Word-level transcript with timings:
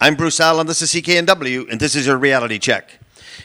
I'm 0.00 0.14
Bruce 0.14 0.38
Allen, 0.38 0.68
this 0.68 0.80
is 0.80 0.90
CKNW, 0.90 1.72
and 1.72 1.80
this 1.80 1.96
is 1.96 2.06
your 2.06 2.18
reality 2.18 2.60
check. 2.60 3.00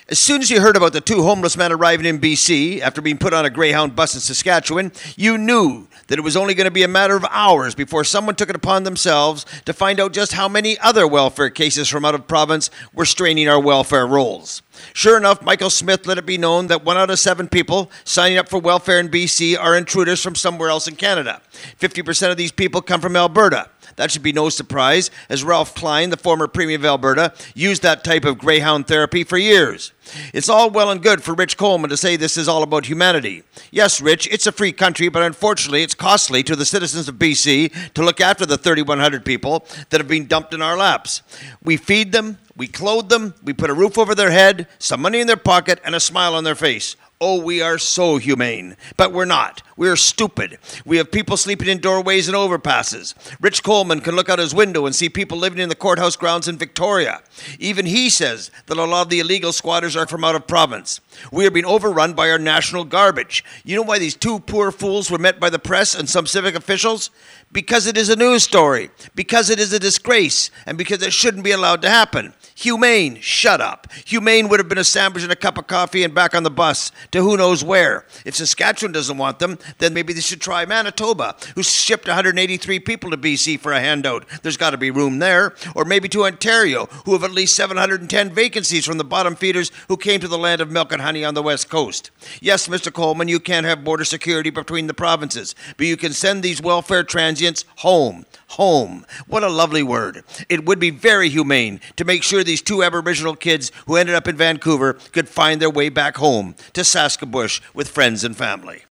As 0.07 0.19
soon 0.19 0.40
as 0.40 0.52
you 0.52 0.61
heard 0.61 0.77
about 0.77 0.94
the 0.94 1.02
two 1.02 1.23
homeless 1.23 1.57
men 1.57 1.72
arriving 1.72 2.06
in 2.06 2.19
BC 2.19 2.79
after 2.79 3.02
being 3.02 3.18
put 3.18 3.33
on 3.33 3.44
a 3.44 3.49
Greyhound 3.49 3.95
bus 3.95 4.13
in 4.13 4.21
Saskatchewan, 4.21 4.92
you 5.16 5.39
knew 5.39 5.88
that 6.08 6.20
it 6.20 6.21
was 6.21 6.38
only 6.38 6.54
going 6.54 6.66
to 6.66 6.71
be 6.71 6.84
a 6.84 6.88
matter 6.88 7.16
of 7.16 7.26
hours 7.31 7.74
before 7.74 8.04
someone 8.04 8.36
took 8.36 8.52
it 8.52 8.55
upon 8.55 8.84
themselves 8.84 9.47
to 9.66 9.74
find 9.74 10.00
out 10.00 10.13
just 10.13 10.34
how 10.34 10.47
many 10.47 10.78
other 10.78 11.08
welfare 11.08 11.50
cases 11.50 11.89
from 11.89 12.05
out 12.05 12.13
of 12.13 12.28
province 12.28 12.70
were 12.94 13.04
straining 13.04 13.49
our 13.49 13.60
welfare 13.60 14.06
rolls. 14.06 14.62
Sure 14.94 15.17
enough, 15.17 15.42
Michael 15.42 15.72
Smith 15.72 16.05
let 16.05 16.20
it 16.20 16.25
be 16.27 16.38
known 16.38 16.67
that 16.67 16.85
one 16.85 16.97
out 16.97 17.09
of 17.09 17.17
seven 17.17 17.47
people 17.47 17.89
signing 18.04 18.38
up 18.38 18.47
for 18.47 18.59
welfare 18.59 18.99
in 18.99 19.09
BC 19.09 19.57
are 19.57 19.75
intruders 19.75 20.21
from 20.21 20.35
somewhere 20.35 20.70
else 20.70 20.88
in 20.88 20.95
Canada. 20.97 21.41
50% 21.79 22.29
of 22.29 22.38
these 22.38 22.51
people 22.51 22.83
come 22.83 23.01
from 23.01 23.15
Alberta. 23.15 23.70
That 23.95 24.11
should 24.11 24.23
be 24.23 24.33
no 24.33 24.49
surprise, 24.49 25.11
as 25.29 25.43
Ralph 25.43 25.75
Klein, 25.75 26.09
the 26.09 26.17
former 26.17 26.47
Premier 26.47 26.77
of 26.77 26.85
Alberta, 26.85 27.33
used 27.53 27.83
that 27.83 28.03
type 28.03 28.25
of 28.25 28.37
greyhound 28.37 28.88
therapy 28.88 29.23
for 29.23 29.38
years. 29.38 29.91
It's 30.34 30.49
all 30.49 30.70
well 30.70 30.91
and 30.91 31.01
good 31.01 31.23
for 31.23 31.34
Rich 31.34 31.57
Coleman 31.57 31.89
to 31.89 31.98
say 31.98 32.15
this 32.15 32.37
is 32.37 32.48
all 32.48 32.63
about 32.63 32.87
humanity. 32.87 33.43
Yes, 33.71 34.01
Rich, 34.01 34.27
it's 34.31 34.48
a 34.48 34.51
free 34.51 34.71
country, 34.71 35.09
but 35.09 35.23
unfortunately, 35.23 35.84
it's 35.84 35.93
costly 35.93 36.43
to 36.43 36.55
the 36.55 36.65
citizens 36.65 37.07
of 37.07 37.15
BC 37.15 37.93
to 37.93 38.03
look 38.03 38.20
after 38.20 38.45
the 38.45 38.57
3,100 38.57 39.23
people 39.23 39.65
that 39.89 39.99
have 39.99 40.07
been 40.07 40.27
dumped 40.27 40.53
in 40.53 40.62
our 40.62 40.77
laps. 40.77 41.21
We 41.63 41.77
feed 41.77 42.12
them, 42.12 42.37
we 42.55 42.67
clothe 42.67 43.09
them, 43.09 43.34
we 43.43 43.53
put 43.53 43.70
a 43.70 43.73
roof 43.73 43.98
over 43.98 44.13
their 44.13 44.31
head, 44.31 44.67
some 44.79 45.01
money 45.01 45.20
in 45.20 45.27
their 45.27 45.37
pocket, 45.37 45.79
and 45.85 45.95
a 45.95 45.99
smile 45.99 46.35
on 46.35 46.43
their 46.43 46.55
face. 46.55 46.95
Oh, 47.26 47.41
we 47.41 47.62
are 47.62 47.77
so 47.77 48.18
humane. 48.18 48.76
But 48.98 49.13
we're 49.13 49.23
not. 49.23 49.62
We're 49.77 49.95
stupid. 49.95 50.59
We 50.86 50.98
have 50.98 51.09
people 51.09 51.38
sleeping 51.38 51.70
in 51.70 51.77
doorways 51.77 52.27
and 52.27 52.36
overpasses. 52.36 53.16
Rich 53.40 53.63
Coleman 53.63 54.02
can 54.02 54.18
look 54.18 54.27
out 54.27 54.40
his 54.40 54.54
window 54.54 54.86
and 54.86 54.94
see 54.94 55.08
people 55.08 55.38
living 55.38 55.59
in 55.59 55.70
the 55.70 55.76
courthouse 55.76 56.18
grounds 56.18 56.49
in 56.49 56.58
Victoria. 56.58 57.22
Even 57.59 57.86
he 57.86 58.09
says 58.09 58.52
that 58.66 58.77
a 58.77 58.84
lot 58.84 59.04
of 59.04 59.09
the 59.09 59.22
illegal 59.22 59.54
squatters 59.54 59.96
are 59.96 60.05
from 60.05 60.26
out 60.26 60.36
of 60.36 60.48
province. 60.48 60.99
We 61.32 61.48
are 61.48 61.52
being 61.52 61.65
overrun 61.65 62.12
by 62.12 62.30
our 62.30 62.38
national 62.38 62.84
garbage. 62.84 63.46
You 63.63 63.77
know 63.77 63.84
why 63.84 63.99
these 63.99 64.18
two 64.18 64.42
poor 64.42 64.70
fools 64.70 65.10
were 65.10 65.18
met 65.18 65.40
by 65.40 65.50
the 65.50 65.60
press 65.60 65.96
and 65.96 66.10
some 66.10 66.28
civic 66.28 66.56
officials? 66.56 67.10
Because 67.54 67.88
it 67.88 67.96
is 67.96 68.10
a 68.10 68.18
news 68.18 68.44
story, 68.44 68.90
because 69.16 69.50
it 69.50 69.60
is 69.60 69.72
a 69.72 69.80
disgrace, 69.80 70.52
and 70.66 70.78
because 70.78 71.02
it 71.02 71.14
shouldn't 71.14 71.44
be 71.46 71.52
allowed 71.52 71.82
to 71.84 71.90
happen. 71.90 72.34
Humane, 72.56 73.20
shut 73.20 73.62
up. 73.62 73.92
Humane 74.06 74.48
would 74.48 74.60
have 74.60 74.70
been 74.70 74.78
a 74.78 74.84
sandwich 74.84 75.24
and 75.24 75.32
a 75.32 75.36
cup 75.36 75.58
of 75.58 75.68
coffee 75.68 76.04
and 76.04 76.14
back 76.14 76.36
on 76.36 76.44
the 76.44 76.52
bus 76.52 76.92
to 77.14 77.22
who 77.22 77.38
knows 77.38 77.64
where. 77.64 78.06
If 78.25 78.36
Saskatchewan 78.36 78.92
doesn't 78.92 79.17
want 79.17 79.39
them, 79.39 79.58
then 79.78 79.94
maybe 79.94 80.14
they 80.14 80.19
should 80.19 80.42
try 80.42 80.66
Manitoba, 80.66 81.36
who 81.56 81.64
shipped 81.64 82.08
183 82.08 82.80
people 82.80 83.11
to 83.11 83.17
BC 83.17 83.59
for 83.59 83.72
a 83.72 83.80
handout. 83.80 84.25
There's 84.42 84.58
got 84.58 84.72
to 84.72 84.78
be 84.78 84.92
room 84.92 85.19
there. 85.19 85.53
Or 85.75 85.86
maybe 85.86 86.09
to 86.09 86.25
Ontario, 86.25 86.88
who 87.06 87.14
have 87.14 87.23
at 87.23 87.31
least 87.31 87.56
710 87.56 88.31
vacancies 88.31 88.86
from 88.86 88.97
the 88.97 89.03
bottom 89.03 89.36
feeders 89.36 89.72
who 89.88 89.95
came 89.95 90.19
to 90.22 90.28
the 90.28 90.38
land 90.38 90.59
of 90.59 90.72
milk 90.72 90.91
and 90.91 91.02
honey 91.02 91.23
on 91.23 91.36
the 91.36 91.44
west 91.44 91.69
coast. 91.69 92.09
Yes, 92.41 92.67
Mr. 92.67 92.91
Coleman, 92.91 93.28
you 93.28 93.39
can't 93.39 93.66
have 93.66 93.84
border 93.84 94.06
security 94.06 94.50
between 94.50 94.88
the 94.88 94.94
provinces, 94.94 95.53
but 95.78 95.86
you 95.86 95.97
can 95.97 96.14
send 96.14 96.41
these 96.41 96.61
welfare 96.61 97.03
transients 97.03 97.64
home. 97.78 98.25
Home. 98.50 99.06
What 99.28 99.44
a 99.44 99.50
lovely 99.50 99.81
word. 99.81 100.23
It 100.47 100.66
would 100.66 100.80
be 100.80 100.91
very 100.91 101.30
humane 101.30 101.80
to 101.95 102.06
make 102.06 102.22
sure 102.22 102.44
these 102.44 102.61
two 102.61 102.84
Aboriginal 102.84 103.36
kids 103.36 103.72
who 103.88 103.95
ended 103.95 104.14
up 104.14 104.28
in 104.28 104.36
Vancouver 104.36 104.94
could 105.11 105.28
find 105.28 105.59
their 105.59 105.69
way 105.69 105.89
back 105.89 106.17
home 106.17 106.56
to 106.73 106.84
Saskabush 107.04 107.59
with 107.73 107.90
friends 107.90 108.23
and 108.23 108.36
family. 108.36 108.82